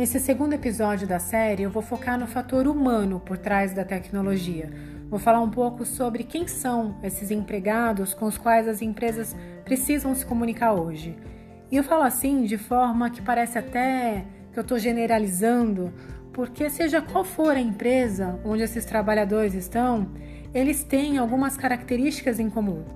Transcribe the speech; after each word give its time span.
Nesse 0.00 0.18
segundo 0.18 0.54
episódio 0.54 1.06
da 1.06 1.18
série, 1.18 1.62
eu 1.62 1.70
vou 1.70 1.82
focar 1.82 2.18
no 2.18 2.26
fator 2.26 2.66
humano 2.66 3.20
por 3.20 3.36
trás 3.36 3.74
da 3.74 3.84
tecnologia. 3.84 4.72
Vou 5.10 5.18
falar 5.18 5.42
um 5.42 5.50
pouco 5.50 5.84
sobre 5.84 6.24
quem 6.24 6.48
são 6.48 6.96
esses 7.02 7.30
empregados 7.30 8.14
com 8.14 8.24
os 8.24 8.38
quais 8.38 8.66
as 8.66 8.80
empresas 8.80 9.36
precisam 9.62 10.14
se 10.14 10.24
comunicar 10.24 10.72
hoje. 10.72 11.14
E 11.70 11.76
eu 11.76 11.84
falo 11.84 12.02
assim 12.02 12.44
de 12.44 12.56
forma 12.56 13.10
que 13.10 13.20
parece 13.20 13.58
até 13.58 14.24
que 14.50 14.58
eu 14.58 14.62
estou 14.62 14.78
generalizando, 14.78 15.92
porque 16.32 16.70
seja 16.70 17.02
qual 17.02 17.22
for 17.22 17.54
a 17.54 17.60
empresa 17.60 18.40
onde 18.42 18.62
esses 18.62 18.86
trabalhadores 18.86 19.52
estão, 19.52 20.12
eles 20.54 20.82
têm 20.82 21.18
algumas 21.18 21.58
características 21.58 22.40
em 22.40 22.48
comum. 22.48 22.86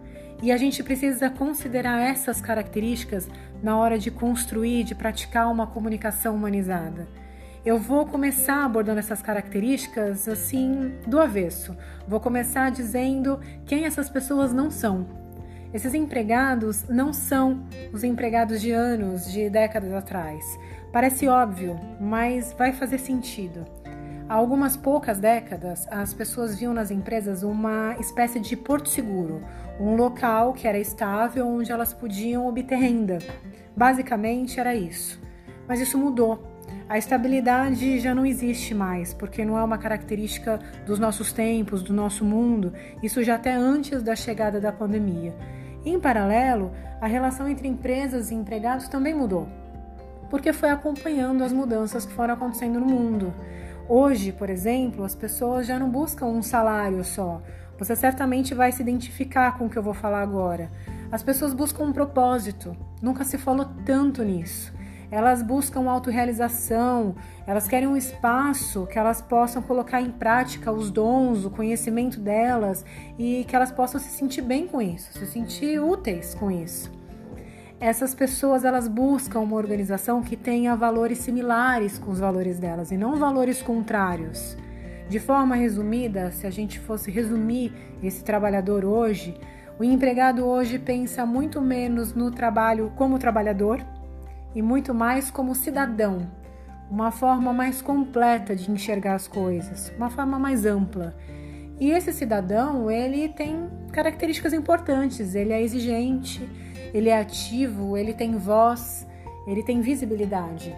E 0.43 0.53
a 0.53 0.57
gente 0.57 0.83
precisa 0.83 1.31
considerar 1.31 2.01
essas 2.01 2.41
características 2.41 3.29
na 3.63 3.79
hora 3.79 3.99
de 3.99 4.11
construir, 4.11 4.85
de 4.85 4.95
praticar 4.95 5.51
uma 5.51 5.67
comunicação 5.67 6.35
humanizada. 6.35 7.09
Eu 7.65 7.79
vou 7.79 8.05
começar 8.05 8.63
abordando 8.63 8.99
essas 8.99 9.23
características 9.23 10.29
assim 10.29 10.93
do 11.07 11.19
avesso. 11.19 11.75
Vou 12.07 12.21
começar 12.21 12.71
dizendo 12.71 13.41
quem 13.65 13.87
essas 13.87 14.11
pessoas 14.11 14.53
não 14.53 14.71
são. 14.71 15.07
Esses 15.73 15.95
empregados 15.95 16.87
não 16.89 17.13
são 17.13 17.65
os 17.91 18.05
empregados 18.05 18.61
de 18.61 18.71
anos, 18.71 19.33
de 19.33 19.49
décadas 19.49 19.93
atrás. 19.95 20.45
Parece 20.93 21.27
óbvio, 21.27 21.81
mas 21.99 22.53
vai 22.53 22.73
fazer 22.73 22.99
sentido. 22.99 23.65
Há 24.35 24.37
algumas 24.37 24.77
poucas 24.77 25.21
décadas, 25.21 25.87
as 25.89 26.13
pessoas 26.13 26.59
viam 26.59 26.75
nas 26.75 26.91
empresas 26.91 27.45
uma 27.45 27.95
espécie 28.01 28.41
de 28.41 28.57
porto 28.57 28.89
seguro, 28.89 29.41
um 29.79 29.95
local 29.95 30.53
que 30.53 30.67
era 30.67 30.77
estável 30.77 31.47
onde 31.47 31.71
elas 31.71 31.95
podiam 31.95 32.49
obter 32.49 32.75
renda. 32.75 33.19
Basicamente 33.77 34.59
era 34.59 34.75
isso. 34.75 35.23
Mas 35.69 35.79
isso 35.79 35.97
mudou. 35.97 36.43
A 36.89 36.99
estabilidade 36.99 38.01
já 38.01 38.13
não 38.13 38.27
existe 38.27 38.75
mais, 38.75 39.15
porque 39.15 39.45
não 39.45 39.57
é 39.57 39.63
uma 39.63 39.79
característica 39.79 40.59
dos 40.85 40.99
nossos 40.99 41.33
tempos, 41.33 41.81
do 41.81 41.93
nosso 41.93 42.25
mundo, 42.25 42.73
isso 43.05 43.23
já 43.23 43.37
até 43.37 43.55
antes 43.55 44.03
da 44.03 44.17
chegada 44.17 44.61
da 44.61 44.73
pandemia. 44.73 45.33
Em 45.85 46.01
paralelo, 46.01 46.73
a 47.01 47.07
relação 47.07 47.49
entre 47.49 47.69
empresas 47.69 48.33
e 48.33 48.35
empregados 48.35 48.89
também 48.89 49.15
mudou, 49.15 49.47
porque 50.29 50.53
foi 50.53 50.71
acompanhando 50.71 51.45
as 51.45 51.53
mudanças 51.53 52.05
que 52.05 52.13
foram 52.13 52.35
acontecendo 52.35 52.81
no 52.81 52.87
mundo. 52.87 53.33
Hoje, 53.89 54.33
por 54.33 54.49
exemplo, 54.49 55.05
as 55.05 55.15
pessoas 55.15 55.67
já 55.67 55.79
não 55.79 55.91
buscam 55.91 56.27
um 56.27 56.43
salário 56.43 57.05
só. 57.05 57.43
Você 57.79 57.95
certamente 57.95 58.55
vai 58.55 58.73
se 58.73 58.81
identificar 58.81 59.59
com 59.59 59.67
o 59.67 59.69
que 59.69 59.77
eu 59.77 59.83
vou 59.83 59.93
falar 59.93 60.23
agora. 60.23 60.71
As 61.13 61.23
pessoas 61.23 61.53
buscam 61.53 61.85
um 61.85 61.93
propósito. 61.93 62.75
Nunca 63.03 63.25
se 63.25 63.37
falou 63.37 63.67
tanto 63.85 64.23
nisso. 64.23 64.73
Elas 65.11 65.43
buscam 65.43 65.89
autorrealização, 65.89 67.15
elas 67.47 67.69
querem 67.69 67.87
um 67.87 67.97
espaço 67.97 68.87
que 68.87 68.99
elas 68.99 69.21
possam 69.21 69.61
colocar 69.63 70.01
em 70.01 70.11
prática 70.11 70.73
os 70.73 70.91
dons, 70.91 71.45
o 71.45 71.51
conhecimento 71.51 72.19
delas 72.19 72.85
e 73.19 73.45
que 73.45 73.55
elas 73.55 73.71
possam 73.71 74.01
se 74.01 74.09
sentir 74.09 74.43
bem 74.43 74.67
com 74.67 74.81
isso, 74.81 75.13
se 75.13 75.27
sentir 75.27 75.79
úteis 75.79 76.35
com 76.35 76.51
isso 76.51 76.91
essas 77.85 78.15
pessoas 78.15 78.65
elas 78.65 78.89
buscam 78.89 79.41
uma 79.41 79.57
organização 79.57 80.23
que 80.23 80.39
tenha 80.39 80.75
valores 80.75 81.19
similares 81.19 81.99
com 81.99 82.11
os 82.11 82.19
valores 82.19 82.59
delas 82.59 82.91
e 82.91 82.97
não 82.97 83.17
valores 83.17 83.61
contrários. 83.61 84.57
De 85.07 85.21
forma 85.21 85.55
resumida, 85.55 86.31
se 86.31 86.47
a 86.47 86.51
gente 86.51 86.81
fosse 86.81 87.11
resumir 87.11 87.75
esse 88.03 88.25
trabalhador 88.25 88.87
hoje, 88.87 89.39
o 89.79 89.85
empregado 89.85 90.47
hoje 90.47 90.79
pensa 90.79 91.27
muito 91.27 91.61
menos 91.61 92.15
no 92.15 92.31
trabalho 92.31 92.91
como 92.97 93.19
trabalhador 93.19 93.85
e 94.55 94.63
muito 94.63 94.95
mais 94.95 95.31
como 95.31 95.55
cidadão, 95.55 96.27
uma 96.91 97.11
forma 97.11 97.53
mais 97.53 97.83
completa 97.83 98.57
de 98.57 98.71
enxergar 98.71 99.15
as 99.15 99.29
coisas, 99.29 99.93
uma 99.95 100.09
forma 100.09 100.39
mais 100.39 100.65
ampla. 100.65 101.15
E 101.79 101.91
esse 101.91 102.15
cidadão, 102.15 102.91
ele 102.91 103.29
tem 103.29 103.69
características 103.93 104.55
importantes, 104.55 105.35
ele 105.35 105.53
é 105.53 105.61
exigente, 105.63 106.49
ele 106.95 107.09
é 107.09 107.19
ativo, 107.19 107.97
ele 107.97 108.15
tem 108.15 108.37
voz, 108.37 109.05
ele 109.49 109.65
tem 109.65 109.81
visibilidade. 109.81 110.75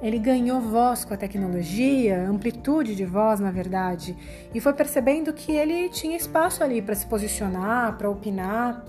Ele 0.00 0.18
ganhou 0.18 0.60
voz 0.60 1.04
com 1.04 1.14
a 1.14 1.16
tecnologia, 1.16 2.28
amplitude 2.28 2.94
de 2.94 3.04
voz, 3.04 3.40
na 3.40 3.50
verdade, 3.50 4.16
e 4.54 4.60
foi 4.60 4.72
percebendo 4.72 5.32
que 5.32 5.52
ele 5.52 5.88
tinha 5.88 6.16
espaço 6.16 6.62
ali 6.62 6.80
para 6.80 6.94
se 6.94 7.06
posicionar, 7.06 7.98
para 7.98 8.08
opinar. 8.08 8.84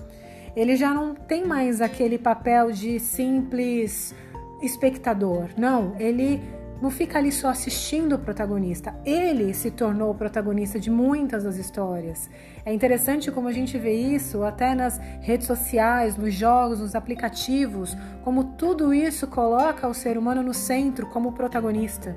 Ele 0.56 0.76
já 0.76 0.94
não 0.94 1.14
tem 1.14 1.44
mais 1.44 1.80
aquele 1.80 2.18
papel 2.18 2.70
de 2.70 2.98
simples 3.00 4.14
espectador. 4.62 5.48
Não, 5.56 5.94
ele 5.98 6.40
não 6.84 6.90
fica 6.90 7.16
ali 7.16 7.32
só 7.32 7.48
assistindo 7.48 8.14
o 8.14 8.18
protagonista, 8.18 8.94
ele 9.06 9.54
se 9.54 9.70
tornou 9.70 10.10
o 10.10 10.14
protagonista 10.14 10.78
de 10.78 10.90
muitas 10.90 11.44
das 11.44 11.56
histórias. 11.56 12.28
É 12.62 12.74
interessante 12.74 13.30
como 13.30 13.48
a 13.48 13.52
gente 13.52 13.78
vê 13.78 13.94
isso 13.94 14.42
até 14.42 14.74
nas 14.74 14.98
redes 15.22 15.46
sociais, 15.46 16.14
nos 16.14 16.34
jogos, 16.34 16.80
nos 16.80 16.94
aplicativos, 16.94 17.96
como 18.22 18.44
tudo 18.58 18.92
isso 18.92 19.26
coloca 19.26 19.88
o 19.88 19.94
ser 19.94 20.18
humano 20.18 20.42
no 20.42 20.52
centro 20.52 21.06
como 21.06 21.32
protagonista. 21.32 22.14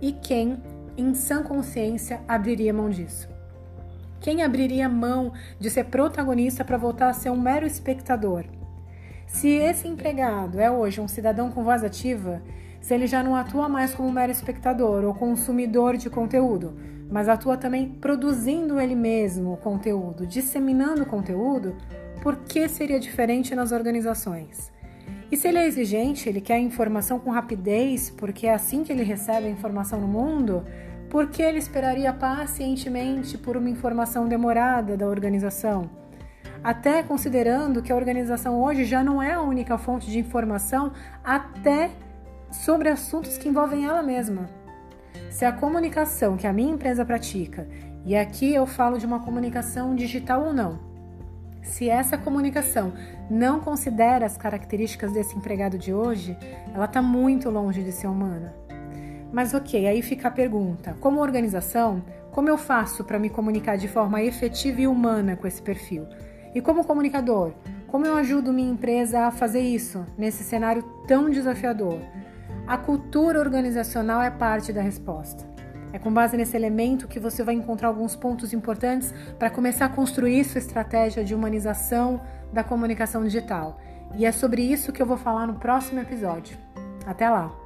E 0.00 0.10
quem, 0.10 0.60
em 0.96 1.14
sã 1.14 1.40
consciência, 1.44 2.22
abriria 2.26 2.74
mão 2.74 2.90
disso? 2.90 3.28
Quem 4.20 4.42
abriria 4.42 4.88
mão 4.88 5.32
de 5.60 5.70
ser 5.70 5.84
protagonista 5.84 6.64
para 6.64 6.76
voltar 6.76 7.08
a 7.08 7.14
ser 7.14 7.30
um 7.30 7.40
mero 7.40 7.64
espectador? 7.64 8.46
Se 9.28 9.46
esse 9.46 9.86
empregado 9.86 10.58
é 10.58 10.68
hoje 10.68 11.00
um 11.00 11.06
cidadão 11.06 11.52
com 11.52 11.62
voz 11.62 11.84
ativa, 11.84 12.42
se 12.82 12.92
ele 12.92 13.06
já 13.06 13.22
não 13.22 13.34
atua 13.34 13.68
mais 13.68 13.94
como 13.94 14.12
mero 14.12 14.32
espectador 14.32 15.04
ou 15.04 15.14
consumidor 15.14 15.96
de 15.96 16.10
conteúdo, 16.10 16.74
mas 17.10 17.28
atua 17.28 17.56
também 17.56 17.88
produzindo 17.88 18.80
ele 18.80 18.96
mesmo 18.96 19.56
conteúdo, 19.58 20.26
disseminando 20.26 21.06
conteúdo, 21.06 21.76
por 22.20 22.36
que 22.36 22.68
seria 22.68 22.98
diferente 22.98 23.54
nas 23.54 23.70
organizações? 23.70 24.72
E 25.30 25.36
se 25.36 25.48
ele 25.48 25.58
é 25.58 25.66
exigente, 25.66 26.28
ele 26.28 26.40
quer 26.40 26.58
informação 26.58 27.18
com 27.18 27.30
rapidez, 27.30 28.10
porque 28.10 28.46
é 28.46 28.52
assim 28.52 28.82
que 28.82 28.92
ele 28.92 29.04
recebe 29.04 29.46
a 29.46 29.50
informação 29.50 30.00
no 30.00 30.08
mundo, 30.08 30.64
por 31.08 31.28
que 31.28 31.40
ele 31.40 31.58
esperaria 31.58 32.12
pacientemente 32.12 33.38
por 33.38 33.56
uma 33.56 33.70
informação 33.70 34.26
demorada 34.26 34.96
da 34.96 35.06
organização? 35.06 35.88
Até 36.64 37.02
considerando 37.02 37.80
que 37.80 37.92
a 37.92 37.96
organização 37.96 38.60
hoje 38.60 38.84
já 38.84 39.04
não 39.04 39.22
é 39.22 39.32
a 39.32 39.40
única 39.40 39.78
fonte 39.78 40.10
de 40.10 40.18
informação, 40.18 40.92
até 41.22 41.90
sobre 42.52 42.88
assuntos 42.88 43.36
que 43.36 43.48
envolvem 43.48 43.86
ela 43.86 44.02
mesma. 44.02 44.48
Se 45.30 45.44
a 45.44 45.52
comunicação 45.52 46.36
que 46.36 46.46
a 46.46 46.52
minha 46.52 46.72
empresa 46.72 47.04
pratica, 47.04 47.66
e 48.04 48.14
aqui 48.14 48.54
eu 48.54 48.66
falo 48.66 48.98
de 48.98 49.06
uma 49.06 49.20
comunicação 49.20 49.96
digital 49.96 50.44
ou 50.44 50.52
não, 50.52 50.78
se 51.62 51.88
essa 51.88 52.18
comunicação 52.18 52.92
não 53.30 53.60
considera 53.60 54.26
as 54.26 54.36
características 54.36 55.12
desse 55.12 55.36
empregado 55.36 55.78
de 55.78 55.94
hoje, 55.94 56.36
ela 56.74 56.84
está 56.84 57.00
muito 57.00 57.48
longe 57.48 57.82
de 57.82 57.92
ser 57.92 58.08
humana. 58.08 58.54
Mas 59.32 59.54
ok, 59.54 59.86
aí 59.86 60.02
fica 60.02 60.28
a 60.28 60.30
pergunta: 60.30 60.94
como 61.00 61.20
organização, 61.20 62.02
como 62.32 62.48
eu 62.48 62.58
faço 62.58 63.04
para 63.04 63.18
me 63.18 63.30
comunicar 63.30 63.76
de 63.76 63.88
forma 63.88 64.22
efetiva 64.22 64.82
e 64.82 64.86
humana 64.86 65.36
com 65.36 65.46
esse 65.46 65.62
perfil? 65.62 66.06
E 66.54 66.60
como 66.60 66.84
comunicador, 66.84 67.52
como 67.86 68.04
eu 68.04 68.16
ajudo 68.16 68.52
minha 68.52 68.70
empresa 68.70 69.26
a 69.26 69.30
fazer 69.30 69.60
isso 69.60 70.04
nesse 70.18 70.42
cenário 70.42 70.82
tão 71.06 71.30
desafiador? 71.30 71.98
A 72.66 72.76
cultura 72.76 73.40
organizacional 73.40 74.22
é 74.22 74.30
parte 74.30 74.72
da 74.72 74.80
resposta. 74.80 75.44
É 75.92 75.98
com 75.98 76.12
base 76.12 76.36
nesse 76.36 76.56
elemento 76.56 77.06
que 77.06 77.20
você 77.20 77.42
vai 77.42 77.54
encontrar 77.54 77.88
alguns 77.88 78.16
pontos 78.16 78.52
importantes 78.52 79.12
para 79.38 79.50
começar 79.50 79.86
a 79.86 79.90
construir 79.90 80.44
sua 80.44 80.58
estratégia 80.58 81.22
de 81.22 81.34
humanização 81.34 82.20
da 82.52 82.64
comunicação 82.64 83.22
digital. 83.24 83.78
E 84.14 84.24
é 84.24 84.32
sobre 84.32 84.62
isso 84.62 84.92
que 84.92 85.02
eu 85.02 85.06
vou 85.06 85.18
falar 85.18 85.46
no 85.46 85.54
próximo 85.54 86.00
episódio. 86.00 86.56
Até 87.06 87.28
lá! 87.28 87.61